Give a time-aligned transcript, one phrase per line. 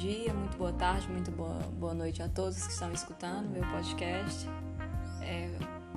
[0.00, 4.48] dia, muito boa tarde, muito boa, boa noite a todos que estão escutando meu podcast.
[5.20, 5.50] É,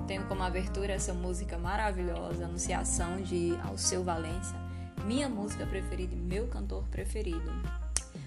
[0.06, 4.54] tenho como abertura essa música maravilhosa, Anunciação de Alceu Valência,
[5.06, 7.50] minha música preferida e meu cantor preferido.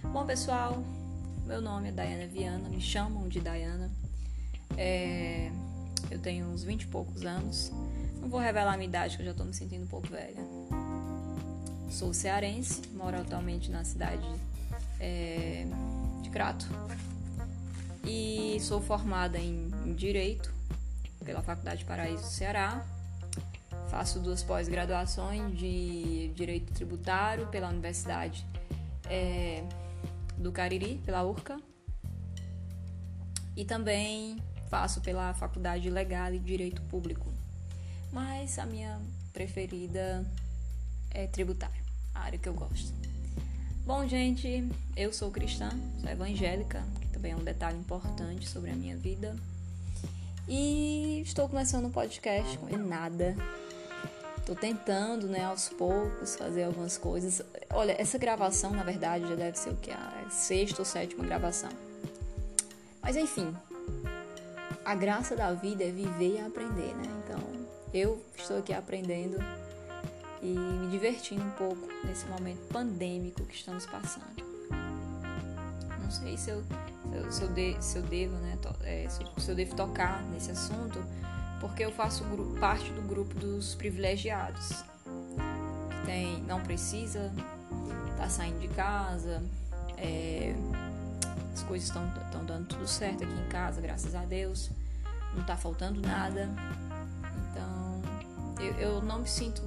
[0.02, 0.84] Bom, pessoal,
[1.45, 3.91] meu nome é Dayana Viana, me chamam de Dayana.
[4.75, 5.52] É,
[6.09, 7.71] eu tenho uns 20 e poucos anos.
[8.20, 10.44] Não vou revelar a minha idade, que eu já estou me sentindo um pouco velha.
[11.88, 14.27] Sou cearense, moro atualmente na cidade
[14.99, 15.65] é,
[16.21, 16.67] de Crato.
[18.03, 20.53] E sou formada em, em Direito
[21.25, 22.85] pela Faculdade Paraíso do Ceará.
[23.89, 28.45] Faço duas pós-graduações de Direito Tributário pela Universidade
[29.09, 29.63] é,
[30.37, 31.59] do Cariri, pela URCA.
[33.55, 34.37] E também
[34.70, 37.31] faço pela Faculdade Legal e Direito Público.
[38.11, 39.01] Mas a minha
[39.34, 40.25] preferida
[41.11, 43.07] é tributário, a área que eu gosto.
[43.88, 45.70] Bom, gente, eu sou cristã,
[46.02, 49.34] sou evangélica, que também é um detalhe importante sobre a minha vida.
[50.46, 53.34] E estou começando um podcast com nada.
[54.40, 57.41] Estou tentando, né, aos poucos, fazer algumas coisas.
[57.70, 59.90] Olha, essa gravação, na verdade, já deve ser o que?
[59.90, 61.72] A sexta ou sétima gravação.
[63.01, 63.55] Mas enfim,
[64.84, 67.06] a graça da vida é viver e aprender, né?
[67.24, 67.40] Então,
[67.94, 69.38] eu estou aqui aprendendo
[70.41, 74.46] e me divertindo um pouco nesse momento pandêmico que estamos passando.
[76.02, 79.07] Não sei se eu, se eu, se eu, de, se eu devo, né, to, é,
[79.09, 81.03] se, eu, se eu devo tocar nesse assunto,
[81.59, 82.24] porque eu faço
[82.59, 84.84] parte do grupo dos privilegiados,
[85.90, 87.31] que tem, não precisa
[88.18, 89.44] tá saindo de casa,
[89.96, 90.56] é,
[91.53, 94.72] as coisas estão dando tudo certo aqui em casa, graças a Deus,
[95.34, 96.50] não está faltando nada,
[97.51, 98.01] então
[98.59, 99.62] eu, eu não me sinto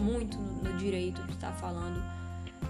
[0.00, 2.02] muito no, direito de estar falando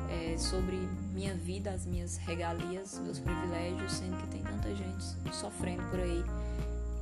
[0.08, 0.77] é, sobre
[1.12, 5.04] minha vida, as minhas regalias, meus privilégios, sendo que tem tanta gente
[5.34, 6.25] sofrendo por aí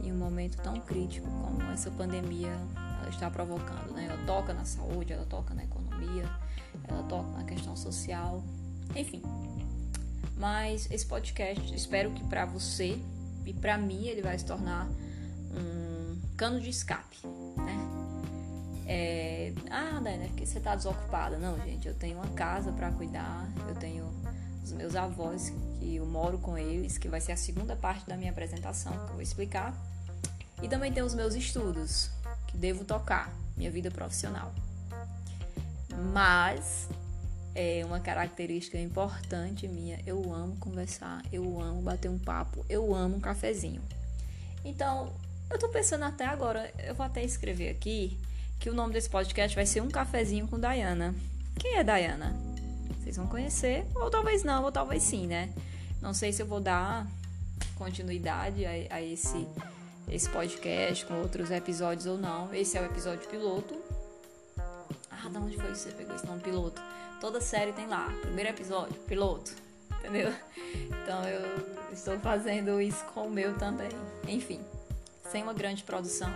[0.03, 2.57] em um momento tão crítico como essa pandemia
[3.01, 4.07] ela está provocando, né?
[4.07, 6.31] Ela toca na saúde, ela toca na economia,
[6.85, 8.43] ela toca na questão social,
[8.95, 9.23] enfim.
[10.37, 12.99] Mas esse podcast, espero que para você
[13.45, 14.89] e para mim ele vai se tornar
[15.53, 17.19] um cano de escape?
[18.93, 21.39] É, ah, é porque você tá desocupada.
[21.39, 24.05] Não, gente, eu tenho uma casa para cuidar, eu tenho
[24.65, 28.17] os meus avós, que eu moro com eles, que vai ser a segunda parte da
[28.17, 29.73] minha apresentação, que eu vou explicar.
[30.61, 32.11] E também tem os meus estudos,
[32.49, 34.53] que devo tocar, minha vida profissional.
[36.13, 36.89] Mas
[37.55, 43.19] é uma característica importante minha, eu amo conversar, eu amo bater um papo, eu amo
[43.19, 43.83] um cafezinho.
[44.65, 45.13] Então,
[45.49, 48.19] eu tô pensando até agora, eu vou até escrever aqui
[48.61, 51.15] que o nome desse podcast vai ser Um Cafezinho com Dayana.
[51.59, 52.37] Quem é Dayana?
[52.99, 55.49] Vocês vão conhecer, ou talvez não, ou talvez sim, né?
[56.01, 57.07] Não sei se eu vou dar
[57.77, 59.49] continuidade a, a esse,
[60.07, 62.55] esse podcast com outros episódios ou não.
[62.55, 63.75] Esse é o episódio piloto.
[65.11, 66.83] Ah, de onde foi que você pegou esse nome piloto?
[67.19, 69.53] Toda série tem lá, primeiro episódio, piloto,
[69.99, 70.35] entendeu?
[71.03, 73.91] Então eu estou fazendo isso com o meu também.
[74.29, 74.61] Enfim,
[75.31, 76.31] sem uma grande produção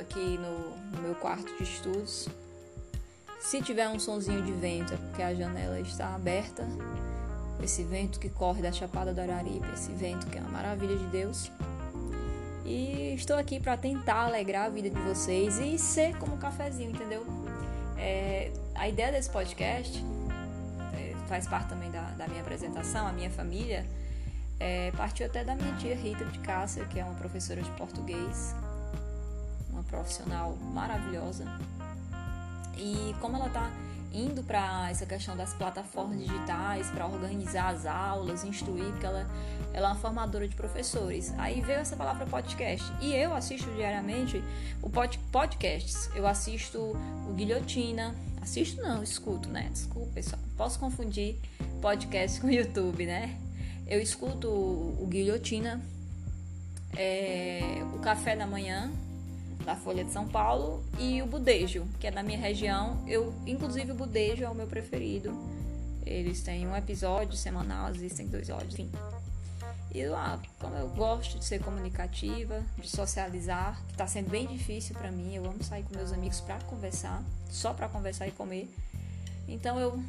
[0.00, 2.28] aqui no, no meu quarto de estudos.
[3.40, 6.66] Se tiver um sonzinho de vento, é porque a janela está aberta.
[7.62, 11.06] Esse vento que corre da Chapada do Araripe, esse vento que é uma maravilha de
[11.06, 11.50] Deus.
[12.64, 16.90] E estou aqui para tentar alegrar a vida de vocês e ser como um cafezinho,
[16.90, 17.26] entendeu?
[17.96, 20.04] É, a ideia desse podcast
[20.94, 23.84] é, faz parte também da, da, minha apresentação, a minha família.
[24.58, 28.54] É, partiu até da minha tia Rita de Cássia, que é uma professora de português,
[29.90, 31.44] profissional maravilhosa.
[32.76, 33.70] E como ela está
[34.12, 39.26] indo para essa questão das plataformas digitais, para organizar as aulas, instruir, porque ela,
[39.72, 41.32] ela é uma formadora de professores.
[41.38, 42.84] Aí veio essa palavra podcast.
[43.00, 44.42] E eu assisto diariamente
[44.82, 46.10] o pod, podcasts.
[46.14, 46.78] Eu assisto
[47.28, 48.14] o Guilhotina.
[48.40, 49.68] Assisto não, escuto, né?
[49.70, 50.40] Desculpa, pessoal.
[50.56, 51.36] Posso confundir
[51.80, 53.36] podcast com YouTube, né?
[53.86, 55.80] Eu escuto o Guilhotina,
[56.96, 58.90] é, o Café da Manhã,
[59.64, 63.02] da Folha de São Paulo e o Budejo, que é da minha região.
[63.06, 65.32] Eu, inclusive, o Budejo é o meu preferido.
[66.04, 68.90] Eles têm um episódio semanal, às vezes tem dois episódios, enfim.
[69.92, 74.94] E lá, como eu gosto de ser comunicativa, de socializar, que está sendo bem difícil
[74.94, 78.68] para mim, eu amo sair com meus amigos para conversar, só para conversar e comer.
[79.48, 80.00] Então eu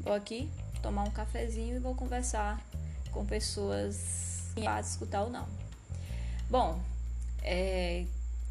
[0.00, 0.48] vou aqui
[0.80, 2.60] tomar um cafezinho e vou conversar
[3.10, 5.48] com pessoas que escutar ou não.
[6.48, 6.80] Bom,
[7.42, 8.04] é,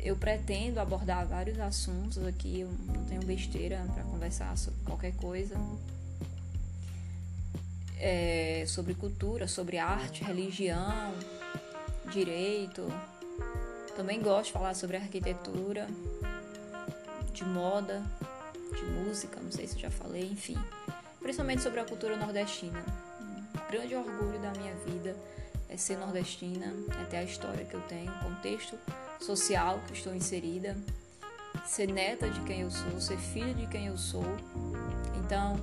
[0.04, 5.56] eu pretendo abordar vários assuntos aqui, eu não tenho besteira para conversar sobre qualquer coisa.
[8.02, 11.14] é, sobre cultura, sobre arte, religião,
[12.12, 12.92] direito.
[13.96, 15.88] Também gosto de falar sobre arquitetura,
[17.32, 18.02] de moda,
[18.76, 20.58] de música, não sei se eu já falei, enfim.
[21.20, 22.84] Principalmente sobre a cultura nordestina.
[23.20, 25.16] Um grande orgulho da minha vida
[25.70, 28.76] é ser nordestina, é ter a história que eu tenho, o contexto
[29.22, 30.76] social que estou inserida,
[31.66, 34.26] ser neta de quem eu sou, ser filha de quem eu sou.
[35.24, 35.60] Então,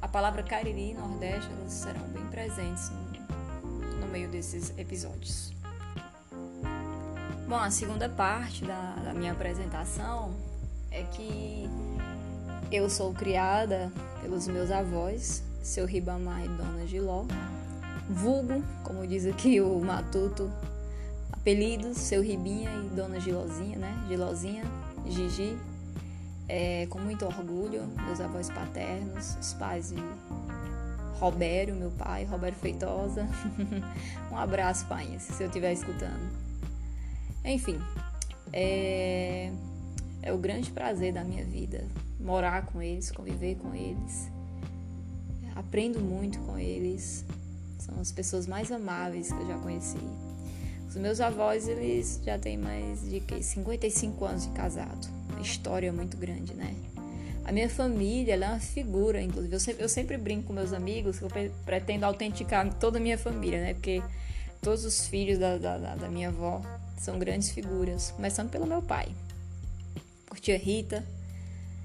[0.00, 5.52] a palavra Cariri e Nordeste elas serão bem presentes no, no meio desses episódios.
[7.48, 10.34] Bom, a segunda parte da, da minha apresentação
[10.90, 11.68] é que
[12.72, 17.24] eu sou criada pelos meus avós, seu Ribamar e Dona Giló,
[18.08, 20.50] vulgo, como diz aqui o Matuto,
[21.46, 24.04] apelidos, seu Ribinha e Dona Gilozinha, né?
[24.08, 24.64] Gilozinha,
[25.06, 25.56] Gigi,
[26.48, 30.02] é, com muito orgulho, meus avós paternos, os pais de
[31.20, 33.28] Robério, meu pai, Roberto Feitosa.
[34.28, 36.28] um abraço, pai, se eu estiver escutando.
[37.44, 37.78] Enfim,
[38.52, 39.52] é,
[40.22, 41.84] é o grande prazer da minha vida
[42.18, 44.28] morar com eles, conviver com eles.
[45.54, 47.24] Aprendo muito com eles.
[47.78, 50.35] São as pessoas mais amáveis que eu já conheci.
[50.96, 56.16] Os meus avós, eles já têm mais de 55 anos de casado uma história muito
[56.16, 56.74] grande, né?
[57.44, 59.52] A minha família, ela é uma figura, inclusive.
[59.52, 61.28] Eu sempre, eu sempre brinco com meus amigos que eu
[61.66, 63.74] pretendo autenticar toda a minha família, né?
[63.74, 64.02] Porque
[64.62, 66.62] todos os filhos da, da, da minha avó
[66.96, 69.10] são grandes figuras, começando pelo meu pai.
[70.24, 71.04] Por tia Rita,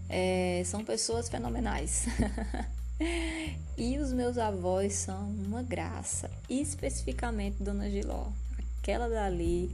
[0.08, 2.06] é, são pessoas fenomenais.
[3.78, 8.32] e os meus avós são uma graça, especificamente Dona Giló.
[8.82, 9.74] Aquela dali,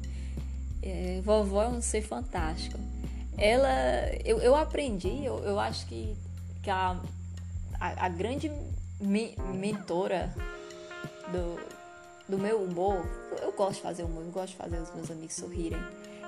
[0.84, 2.78] é, vovó é um ser fantástico
[3.38, 3.70] ela
[4.26, 6.18] eu, eu aprendi, eu, eu acho que,
[6.64, 6.98] que a,
[7.80, 8.52] a, a grande
[9.00, 10.34] me, mentora
[11.32, 11.60] do,
[12.28, 13.06] do meu humor,
[13.42, 15.80] eu gosto de fazer humor, eu gosto de fazer os meus amigos sorrirem.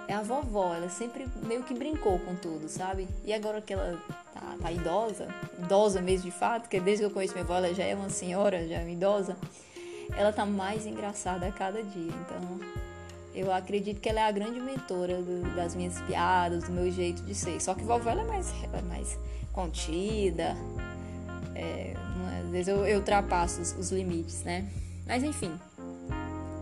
[0.07, 3.07] É a vovó, ela sempre meio que brincou com tudo, sabe?
[3.23, 4.01] E agora que ela
[4.33, 5.27] tá, tá idosa,
[5.59, 8.09] idosa mesmo de fato, porque desde que eu conheço minha avó, ela já é uma
[8.09, 9.37] senhora, já é uma idosa,
[10.15, 12.13] ela tá mais engraçada a cada dia.
[12.21, 12.59] Então,
[13.33, 17.21] eu acredito que ela é a grande mentora do, das minhas piadas, do meu jeito
[17.23, 17.61] de ser.
[17.61, 19.17] Só que vovó ela é mais, ela é mais
[19.53, 20.56] contida.
[21.56, 21.94] É,
[22.44, 24.67] às vezes eu, eu ultrapasso os, os limites, né?
[25.06, 25.51] Mas enfim,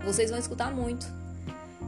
[0.05, 1.05] vocês vão escutar muito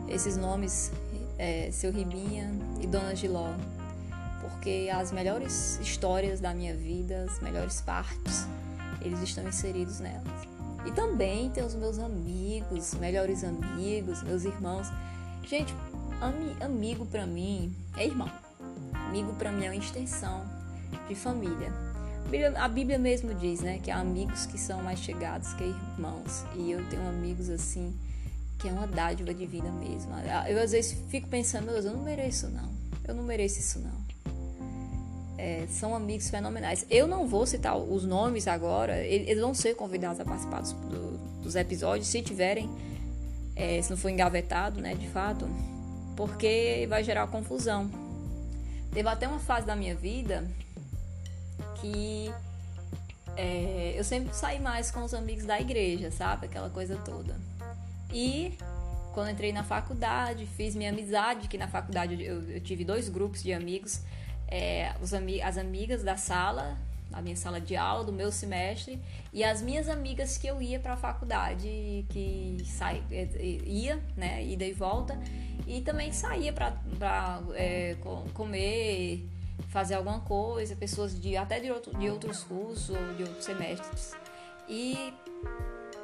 [0.08, 0.92] esses nomes,
[1.38, 2.52] é, Seu Ribinha
[2.82, 3.54] e Dona Giló,
[4.42, 8.48] porque as melhores histórias da minha vida, as melhores partes,
[9.02, 10.59] eles estão inseridos nelas.
[10.86, 14.88] E também tem os meus amigos, melhores amigos, meus irmãos.
[15.48, 15.74] Gente,
[16.22, 18.32] ami, amigo para mim é irmão.
[18.94, 20.46] Amigo para mim é uma extensão
[21.08, 21.74] de família.
[22.58, 26.46] A Bíblia, mesmo diz, né, que há amigos que são mais chegados que irmãos.
[26.56, 27.98] E eu tenho amigos assim
[28.60, 30.12] que é uma dádiva de vida mesmo.
[30.48, 32.70] Eu às vezes fico pensando, meu Deus, eu não mereço não.
[33.08, 34.09] Eu não mereço isso não.
[35.42, 36.86] É, são amigos fenomenais.
[36.90, 41.18] Eu não vou citar os nomes agora, eles vão ser convidados a participar dos, do,
[41.42, 42.70] dos episódios, se tiverem,
[43.56, 45.50] é, se não for engavetado, né, de fato,
[46.18, 47.90] porque vai gerar confusão.
[48.92, 50.46] Teve até uma fase da minha vida
[51.80, 52.30] que
[53.38, 56.48] é, eu sempre saí mais com os amigos da igreja, sabe?
[56.48, 57.38] Aquela coisa toda.
[58.12, 58.58] E
[59.14, 63.42] quando entrei na faculdade, fiz minha amizade, que na faculdade eu, eu tive dois grupos
[63.42, 64.02] de amigos
[64.50, 66.78] é, os, as amigas da sala,
[67.12, 69.00] a minha sala de aula, do meu semestre,
[69.34, 73.28] e as minhas amigas que eu ia para a faculdade, que sai, é,
[73.66, 75.20] ia, né, ida e volta,
[75.68, 76.74] e também saía para
[77.54, 77.96] é,
[78.34, 79.26] comer,
[79.70, 84.14] fazer alguma coisa, pessoas de até de, outro, de outros cursos ou de outros semestres.
[84.68, 85.14] E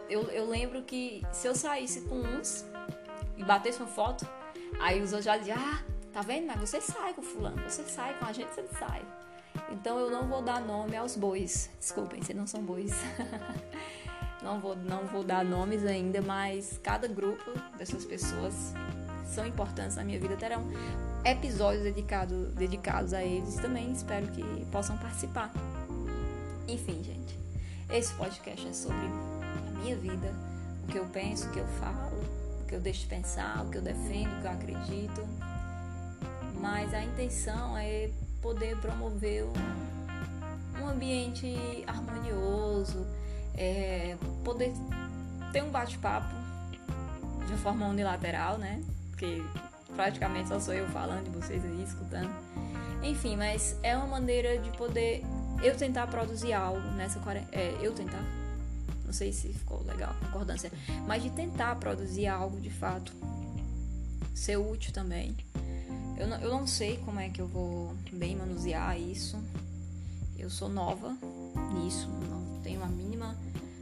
[0.10, 2.66] eu, eu lembro que se eu saísse com uns
[3.38, 4.28] e batesse uma foto,
[4.80, 5.84] aí os outros já diziam, ah,
[6.15, 6.48] Tá vendo?
[6.48, 9.05] Mas você sai com fulano, você sai com a gente, você sai.
[9.69, 11.69] Então eu não vou dar nome aos bois.
[11.77, 12.93] Desculpem, se não são bois.
[14.41, 18.53] não, vou, não vou dar nomes ainda, mas cada grupo dessas pessoas
[19.25, 20.38] são importantes na minha vida.
[20.38, 20.63] Terão
[21.25, 23.91] episódios dedicado, dedicados a eles também.
[23.91, 24.41] Espero que
[24.72, 25.51] possam participar.
[26.65, 27.38] Enfim, gente.
[27.89, 30.34] Esse podcast é sobre a minha vida,
[30.86, 32.24] o que eu penso, o que eu falo,
[32.62, 35.55] o que eu deixo de pensar, o que eu defendo, o que eu acredito
[36.60, 38.10] mas a intenção é
[38.42, 43.06] poder promover um, um ambiente harmonioso,
[43.58, 44.74] é, poder
[45.52, 46.34] ter um bate-papo
[47.48, 48.84] de forma unilateral, né?
[49.10, 49.42] Porque
[49.96, 52.30] praticamente só sou eu falando e vocês aí escutando.
[53.02, 55.24] Enfim, mas é uma maneira de poder
[55.64, 57.62] eu tentar produzir algo nessa quarentena.
[57.64, 58.24] É, eu tentar.
[59.06, 60.72] não sei se ficou legal a concordância,
[61.08, 63.14] mas de tentar produzir algo de fato,
[64.34, 65.36] ser útil também.
[66.17, 69.38] Eu não, eu não sei como é que eu vou bem manusear isso.
[70.38, 71.15] Eu sou nova
[71.74, 73.36] nisso, não tenho a mínima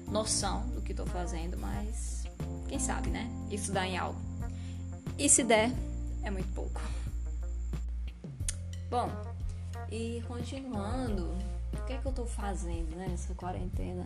[0.07, 2.23] noção do que estou fazendo, mas
[2.67, 3.29] quem sabe, né?
[3.51, 4.19] Isso dá em algo.
[5.17, 5.71] E se der,
[6.23, 6.81] é muito pouco.
[8.89, 9.09] Bom,
[9.91, 11.35] e continuando,
[11.73, 14.05] o que é que eu estou fazendo né, nessa quarentena?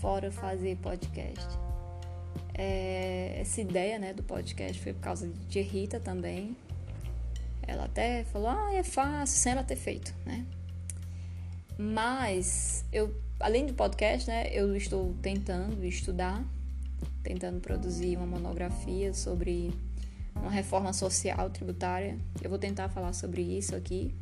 [0.00, 1.46] Fora fazer podcast.
[2.54, 6.56] É, essa ideia né, do podcast foi por causa de Rita também.
[7.72, 10.44] Ela até falou, ah, é fácil, sem ela ter feito, né?
[11.78, 16.44] Mas eu, além do podcast, né, eu estou tentando estudar,
[17.22, 19.72] tentando produzir uma monografia sobre
[20.36, 22.18] uma reforma social tributária.
[22.42, 24.14] Eu vou tentar falar sobre isso aqui.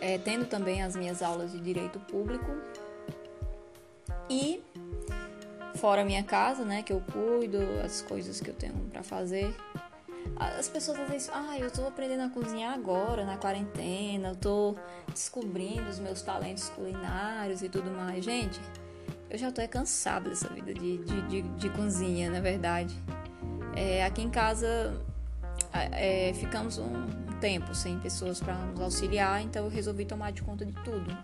[0.00, 2.50] É, tendo também as minhas aulas de direito público
[4.28, 4.62] e
[5.76, 9.54] fora minha casa, né, que eu cuido, as coisas que eu tenho para fazer.
[10.38, 14.76] As pessoas às vezes, ah, eu tô aprendendo a cozinhar agora, na quarentena, eu tô
[15.08, 18.24] descobrindo os meus talentos culinários e tudo mais.
[18.24, 18.60] Gente,
[19.28, 22.96] eu já tô é cansada dessa vida de, de, de, de cozinha, na verdade.
[23.74, 24.94] É, aqui em casa
[25.72, 27.06] é, ficamos um
[27.40, 31.16] tempo sem pessoas para nos auxiliar, então eu resolvi tomar de conta de tudo.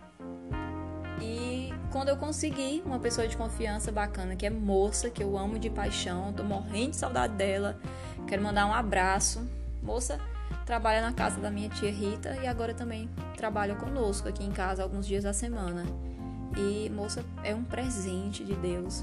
[1.20, 5.58] E quando eu consegui uma pessoa de confiança bacana, que é moça, que eu amo
[5.58, 7.78] de paixão, tô morrendo de saudade dela,
[8.26, 9.46] quero mandar um abraço.
[9.82, 10.18] Moça
[10.64, 14.82] trabalha na casa da minha tia Rita e agora também trabalha conosco aqui em casa
[14.82, 15.84] alguns dias da semana.
[16.56, 19.02] E moça é um presente de Deus.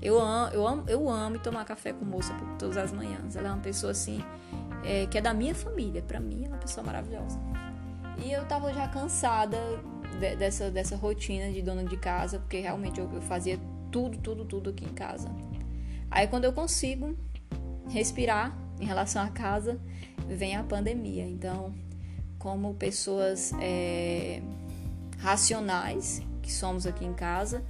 [0.00, 3.36] Eu amo, eu amo, eu amo tomar café com moça todas as manhãs.
[3.36, 4.24] Ela é uma pessoa assim
[4.84, 6.02] é, que é da minha família.
[6.02, 7.38] Para mim, ela é uma pessoa maravilhosa.
[8.24, 9.58] E eu tava já cansada
[10.18, 13.58] de, dessa, dessa rotina de dona de casa, porque realmente eu, eu fazia
[13.90, 15.28] tudo, tudo, tudo aqui em casa.
[16.10, 17.16] Aí quando eu consigo
[17.88, 19.80] respirar em relação à casa,
[20.28, 21.26] vem a pandemia.
[21.26, 21.74] Então,
[22.38, 24.40] como pessoas é,
[25.18, 27.64] racionais que somos aqui em casa,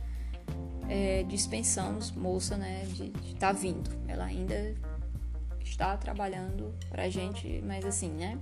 [0.88, 3.90] é, dispensamos moça, né, de estar tá vindo.
[4.06, 4.75] Ela ainda
[5.62, 8.38] está trabalhando pra gente, mas assim, né,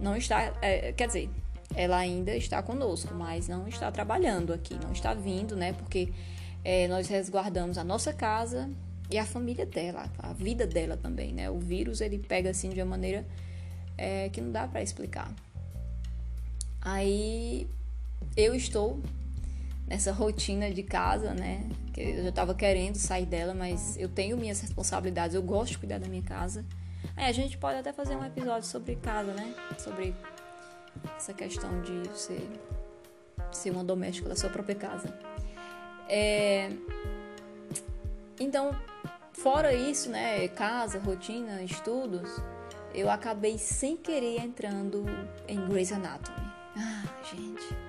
[0.00, 1.30] não está, é, quer dizer,
[1.74, 6.12] ela ainda está conosco, mas não está trabalhando aqui, não está vindo, né, porque
[6.64, 8.70] é, nós resguardamos a nossa casa
[9.14, 12.80] e a família dela, a vida dela também, né, o vírus ele pega assim de
[12.80, 13.24] uma maneira
[13.96, 15.32] é, que não dá para explicar.
[16.80, 17.68] Aí
[18.36, 19.00] eu estou
[19.86, 21.64] nessa rotina de casa, né?
[21.92, 25.78] Que eu já estava querendo sair dela, mas eu tenho minhas responsabilidades, eu gosto de
[25.78, 26.64] cuidar da minha casa.
[27.16, 29.54] Aí a gente pode até fazer um episódio sobre casa, né?
[29.78, 30.12] Sobre
[31.16, 32.50] essa questão de ser,
[33.52, 35.16] ser uma doméstica da sua própria casa.
[36.08, 36.70] É...
[38.40, 38.76] Então,
[39.34, 40.48] fora isso, né?
[40.48, 42.40] Casa, rotina, estudos,
[42.94, 45.04] eu acabei sem querer entrando
[45.46, 46.44] em Grey's Anatomy.
[46.76, 47.84] Ah, gente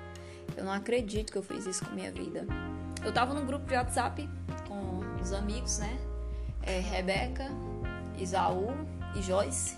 [0.57, 2.45] eu não acredito que eu fiz isso com minha vida.
[3.03, 4.27] Eu tava num grupo de WhatsApp
[4.67, 5.97] com os amigos, né?
[6.63, 7.45] É, Rebeca,
[8.17, 8.73] Isaú
[9.15, 9.77] e Joyce.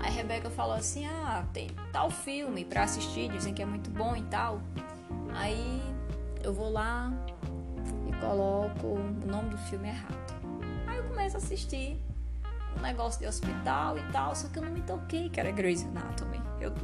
[0.00, 4.16] Aí Rebeca falou assim: Ah, tem tal filme pra assistir, dizem que é muito bom
[4.16, 4.60] e tal.
[5.34, 5.82] Aí
[6.42, 7.12] eu vou lá
[8.08, 10.25] e coloco o nome do filme errado.
[11.16, 11.96] Começo a assistir
[12.76, 15.82] um negócio de hospital e tal, só que eu não me toquei que era Grey's
[15.82, 16.38] Anatomy.
[16.60, 16.74] Eu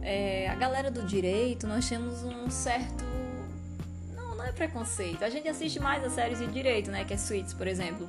[0.00, 3.04] é, a galera do direito, nós temos um certo.
[4.14, 5.24] Não, não é preconceito.
[5.24, 7.04] A gente assiste mais as séries de direito, né?
[7.04, 8.08] Que é Suits, por exemplo.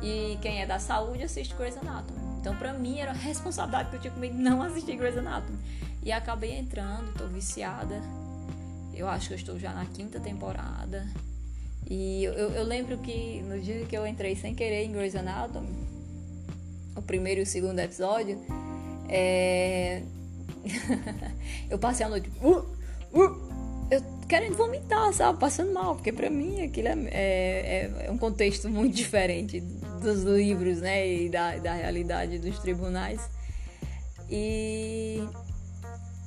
[0.00, 2.20] E quem é da saúde assiste Grey's Anatomy.
[2.40, 5.58] Então, pra mim, era responsabilidade que eu tinha comigo não assistir Grey's Anatomy.
[6.00, 8.00] E acabei entrando, tô viciada.
[8.94, 11.08] Eu acho que eu estou já na quinta temporada.
[11.94, 15.68] E eu, eu, lembro que no dia que eu entrei sem querer em Grey's Anatomy,
[16.96, 18.40] o primeiro e o segundo episódio,
[19.10, 20.02] é,
[21.68, 22.30] eu passei a noite.
[22.40, 22.60] Uh,
[23.12, 25.38] uh, eu querendo vomitar, sabe?
[25.38, 30.80] Passando mal, porque pra mim aquilo é, é, é, um contexto muito diferente dos livros,
[30.80, 31.06] né?
[31.06, 33.20] E da, da realidade dos tribunais.
[34.30, 35.22] E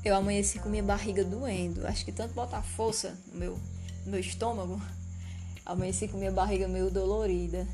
[0.04, 1.88] eu amanheci com minha barriga doendo.
[1.88, 3.60] Acho que tanto botar força no meu,
[4.06, 4.80] no meu estômago,
[5.66, 7.68] amanheci com minha barriga meio dolorida.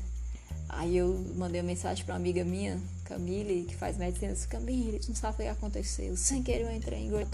[0.68, 4.32] Aí eu mandei uma mensagem para uma amiga minha, Camille, que faz medicina.
[4.32, 6.16] Disse, Camille, tu não sabe o que aconteceu.
[6.16, 7.28] Sem querer eu entrei em Grey's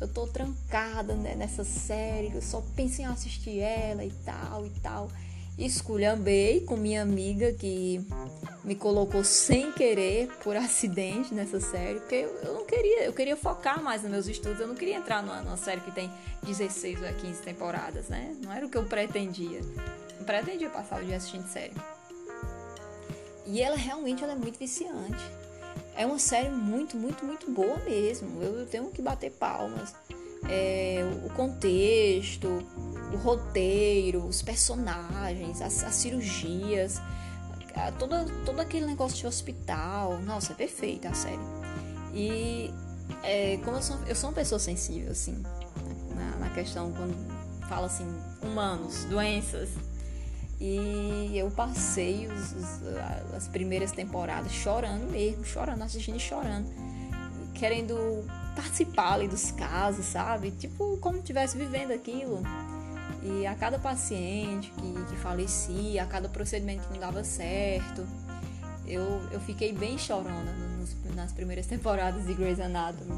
[0.00, 4.70] Eu tô trancada né, nessa série, eu só penso em assistir ela e tal e
[4.80, 5.10] tal.
[5.58, 8.04] Esculhambei com minha amiga que
[8.62, 13.36] me colocou sem querer, por acidente, nessa série, porque eu, eu, não queria, eu queria
[13.36, 16.10] focar mais nos meus estudos, eu não queria entrar numa, numa série que tem
[16.42, 18.36] 16 ou 15 temporadas, né?
[18.42, 19.60] Não era o que eu pretendia.
[20.18, 21.74] Não pretendia passar o dia assistindo série.
[23.46, 25.24] E ela realmente ela é muito viciante.
[25.94, 28.42] É uma série muito, muito, muito boa mesmo.
[28.42, 29.94] Eu tenho que bater palmas.
[30.48, 32.46] É, o contexto,
[33.12, 37.00] o roteiro, os personagens, as, as cirurgias,
[37.98, 40.18] todo, todo aquele negócio de hospital.
[40.20, 41.38] Nossa, é perfeita a série.
[42.14, 42.72] E
[43.22, 45.42] é, como eu sou, eu sou uma pessoa sensível, assim,
[46.14, 47.14] na, na questão quando
[47.68, 48.06] fala assim,
[48.42, 49.70] humanos, doenças.
[50.58, 52.86] E eu passei os, os,
[53.34, 56.66] as primeiras temporadas chorando mesmo, chorando, assistindo e chorando,
[57.52, 58.24] querendo
[58.56, 60.50] participar ali dos casos, sabe?
[60.50, 62.42] Tipo, como estivesse vivendo aquilo.
[63.22, 68.06] E a cada paciente que, que falecia, a cada procedimento que não dava certo,
[68.86, 73.12] eu, eu fiquei bem chorona nos, nas primeiras temporadas de Grey's Anatomy.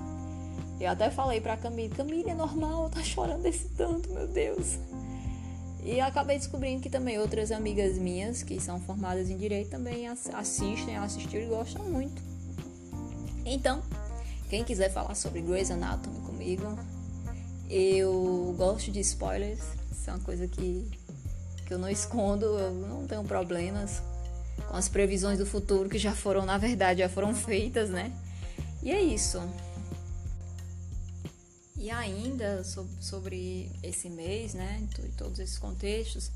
[0.81, 4.79] Eu até falei pra Camille, Camille, é normal, tá chorando desse tanto, meu Deus.
[5.85, 10.97] E acabei descobrindo que também outras amigas minhas, que são formadas em Direito, também assistem,
[10.97, 12.23] assistiram e gostam muito.
[13.45, 13.83] Então,
[14.49, 16.79] quem quiser falar sobre Grey's Anatomy comigo,
[17.71, 19.61] eu gosto de spoilers,
[19.93, 20.91] isso é uma coisa que,
[21.67, 24.03] que eu não escondo, eu não tenho problemas
[24.69, 28.13] com as previsões do futuro que já foram, na verdade, já foram feitas, né?
[28.83, 29.41] E é isso.
[31.77, 36.31] E ainda sobre esse mês, né, em todos esses contextos,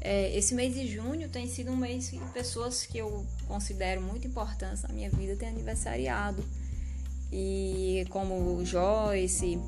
[0.00, 4.26] é, esse mês de junho tem sido um mês que pessoas que eu considero muito
[4.26, 6.44] importantes na minha vida têm aniversariado.
[7.32, 9.58] E como Joyce,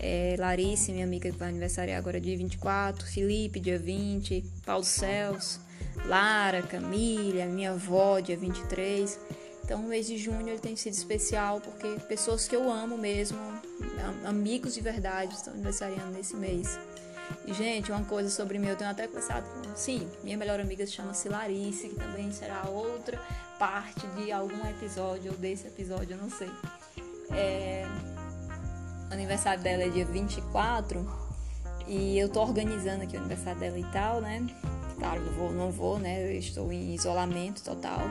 [0.00, 5.60] é, Larice, minha amiga que vai aniversariar agora dia 24, Felipe, dia 20, Paulo Celso,
[6.06, 9.18] Lara, Camila, minha avó, dia 23.
[9.62, 13.38] Então, o mês de junho ele tem sido especial porque pessoas que eu amo mesmo,
[14.24, 16.76] amigos de verdade, estão aniversariando nesse mês.
[17.46, 19.76] E, gente, uma coisa sobre mim, eu tenho até conversado com.
[19.76, 23.20] Sim, minha melhor amiga se chama Larice, que também será outra
[23.60, 26.50] parte de algum episódio ou desse episódio, eu não sei.
[27.32, 27.86] É,
[29.10, 31.06] o aniversário dela é dia 24
[31.86, 34.46] e eu tô organizando aqui o aniversário dela e tal, né?
[34.98, 36.22] Claro, não vou, não vou, né?
[36.24, 38.02] Eu estou em isolamento total.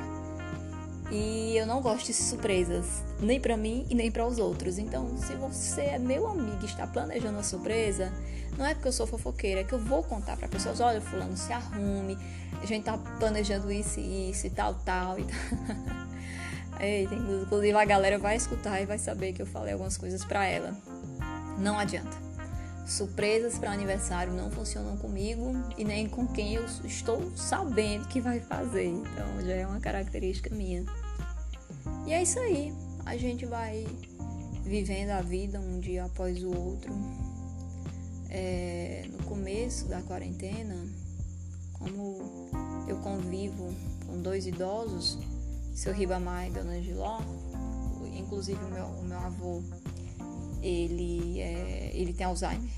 [1.12, 4.77] E eu não gosto de surpresas, nem para mim e nem para os outros.
[4.77, 8.12] Então, se você é meu amigo e está planejando uma surpresa,
[8.58, 11.36] não é porque eu sou fofoqueira, é que eu vou contar para pessoas, olha, fulano,
[11.36, 12.17] se arrume,
[12.62, 15.99] a gente tá planejando isso isso e tal, tal e tal.
[16.79, 20.45] Eita, inclusive a galera vai escutar e vai saber que eu falei algumas coisas para
[20.45, 20.75] ela.
[21.57, 22.17] Não adianta.
[22.85, 28.39] Surpresas para aniversário não funcionam comigo e nem com quem eu estou sabendo que vai
[28.39, 28.85] fazer.
[28.85, 30.85] Então já é uma característica minha.
[32.07, 32.73] E é isso aí.
[33.05, 33.85] A gente vai
[34.63, 36.93] vivendo a vida um dia após o outro.
[38.29, 40.75] É, no começo da quarentena,
[41.73, 42.49] como
[42.87, 43.73] eu convivo
[44.05, 45.17] com dois idosos,
[45.79, 47.21] seu Ribamar e Dona Giló,
[48.13, 49.63] inclusive o meu, o meu avô,
[50.61, 52.69] ele, é, ele tem Alzheimer.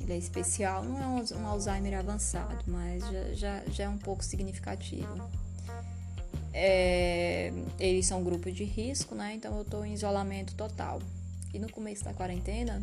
[0.00, 4.24] Ele é especial, não é um, Alzheimer avançado, mas já, já, já, é um pouco
[4.24, 5.06] significativo.
[6.54, 9.34] É, eles são um grupo de risco, né?
[9.34, 10.98] Então eu estou em isolamento total.
[11.52, 12.82] E no começo da quarentena,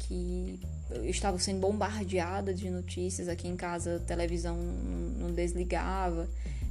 [0.00, 6.28] que eu estava sendo bombardeada de notícias aqui em casa, a televisão não desligava,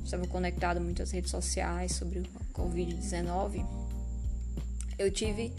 [0.08, 3.65] estava conectada muito às redes sociais sobre o Covid-19,
[4.98, 5.54] eu tive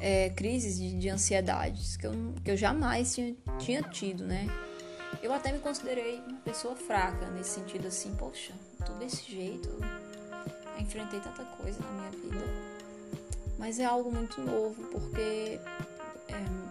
[0.00, 2.12] é, crises de, de ansiedades que eu,
[2.44, 4.46] que eu jamais tinha, tinha tido, né?
[5.22, 8.52] Eu até me considerei uma pessoa fraca nesse sentido assim, poxa,
[8.84, 12.44] tô desse jeito, eu enfrentei tanta coisa na minha vida.
[13.58, 15.58] Mas é algo muito novo, porque
[16.28, 16.65] é,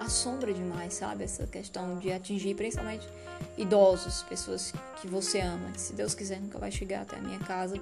[0.00, 1.24] assombra demais, sabe?
[1.24, 3.08] Essa questão de atingir principalmente
[3.56, 5.70] idosos, pessoas que você ama.
[5.72, 7.76] Que, se Deus quiser, nunca vai chegar até a minha casa.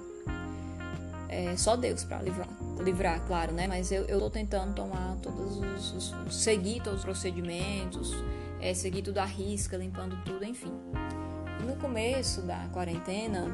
[1.29, 2.47] É só Deus para livrar,
[2.79, 3.67] livrar, claro, né?
[3.67, 8.11] Mas eu, eu tô tentando tomar todos os, os seguir todos os procedimentos,
[8.61, 10.71] é, seguir tudo à risca, limpando tudo, enfim.
[11.65, 13.47] No começo da quarentena,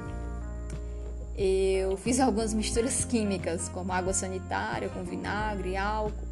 [1.37, 6.27] eu fiz algumas misturas químicas, como água sanitária com vinagre, álcool.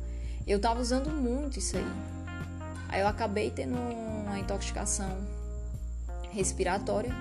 [0.46, 2.17] Eu tava usando muito isso aí.
[2.90, 5.18] Aí eu acabei tendo uma intoxicação
[6.32, 7.14] respiratória.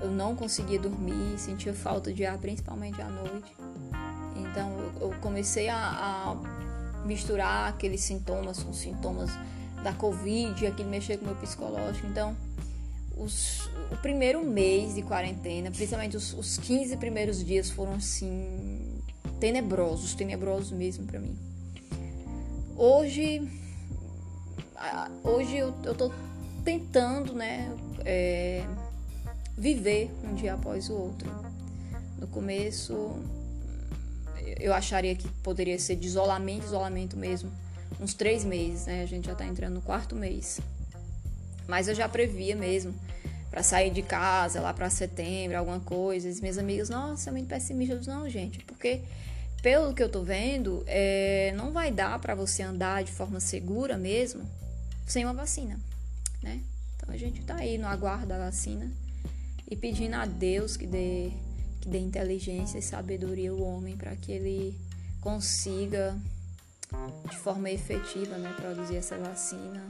[0.00, 3.56] Eu não conseguia dormir, sentia falta de ar, principalmente à noite.
[4.36, 9.30] Então eu comecei a, a misturar aqueles sintomas com sintomas
[9.82, 12.06] da Covid, aquilo mexer com o meu psicológico.
[12.06, 12.36] Então,
[13.16, 19.00] os, o primeiro mês de quarentena, principalmente os, os 15 primeiros dias, foram assim
[19.40, 21.36] tenebrosos, tenebrosos mesmo para mim.
[22.76, 23.48] Hoje,
[25.24, 26.12] hoje eu, eu tô
[26.64, 27.70] tentando, né,
[28.04, 28.64] é,
[29.56, 31.30] viver um dia após o outro.
[32.18, 33.16] No começo,
[34.58, 37.50] eu acharia que poderia ser de isolamento, isolamento mesmo,
[38.00, 39.02] uns três meses, né?
[39.02, 40.60] A gente já tá entrando no quarto mês.
[41.66, 42.94] Mas eu já previa mesmo
[43.50, 46.28] para sair de casa lá para setembro, alguma coisa.
[46.28, 47.94] As minhas amigas, nossa, é muito pessimista.
[47.94, 49.00] Eu disse, não, gente, porque
[49.62, 53.96] pelo que eu tô vendo, é, não vai dar para você andar de forma segura
[53.96, 54.42] mesmo
[55.08, 55.78] sem uma vacina,
[56.42, 56.60] né?
[56.96, 58.90] Então a gente tá aí no aguardo da vacina
[59.70, 61.32] e pedindo a Deus que dê,
[61.80, 64.78] que dê inteligência e sabedoria ao homem para que ele
[65.20, 66.16] consiga
[67.28, 69.84] de forma efetiva, né, produzir essa vacina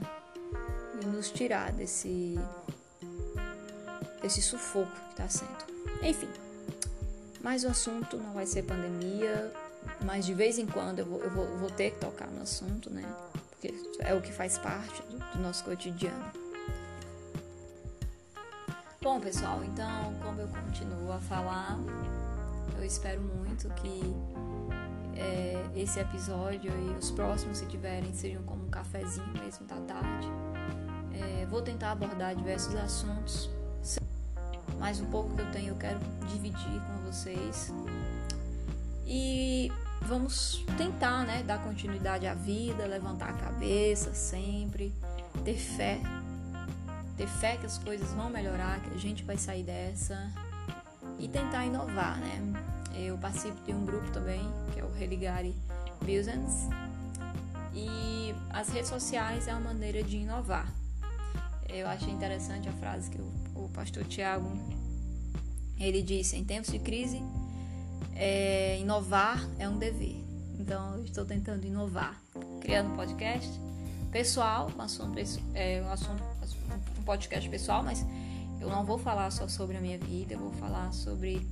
[1.01, 2.35] e nos tirar desse
[4.21, 5.65] desse sufoco que está sendo.
[6.03, 6.29] Enfim,
[7.41, 9.53] mas o assunto não vai ser pandemia,
[10.05, 12.91] mas de vez em quando eu vou, eu vou, vou ter que tocar no assunto,
[12.91, 13.05] né?
[13.61, 16.33] Porque é o que faz parte do, do nosso cotidiano.
[19.03, 21.79] Bom, pessoal, então, como eu continuo a falar,
[22.77, 24.15] eu espero muito que
[25.17, 30.29] é, esse episódio e os próximos, se tiverem, sejam como um cafezinho mesmo da tarde.
[31.13, 33.51] É, vou tentar abordar diversos assuntos
[34.79, 37.73] mas um pouco que eu tenho eu quero dividir com vocês.
[39.07, 44.93] E vamos tentar, né, dar continuidade à vida, levantar a cabeça sempre,
[45.45, 46.01] ter fé,
[47.17, 50.31] ter fé que as coisas vão melhorar, que a gente vai sair dessa
[51.19, 52.41] e tentar inovar, né?
[52.95, 54.41] Eu participo de um grupo também,
[54.73, 55.55] que é o Religare
[56.01, 56.69] Business,
[57.75, 60.73] e as redes sociais é uma maneira de inovar.
[61.69, 64.51] Eu achei interessante a frase que o, o pastor Tiago
[65.79, 67.23] ele disse: em tempos de crise,
[68.19, 70.17] é, inovar é um dever.
[70.59, 72.21] Então, eu estou tentando inovar,
[72.61, 73.49] criando um podcast
[74.11, 75.19] pessoal, um assunto,
[75.55, 76.23] é, um, assunto,
[76.99, 78.05] um podcast pessoal, mas
[78.61, 81.47] eu não vou falar só sobre a minha vida, eu vou falar sobre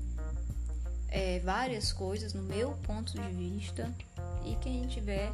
[1.09, 3.91] é, várias coisas no meu ponto de vista.
[4.45, 5.31] E quem tiver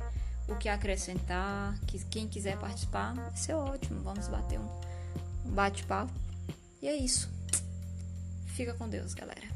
[0.47, 4.03] o que acrescentar, que, quem quiser participar, vai ser ótimo.
[4.03, 4.68] Vamos bater um,
[5.47, 6.12] um bate-papo.
[6.83, 7.31] E é isso.
[8.49, 9.52] Fica com Deus, galera.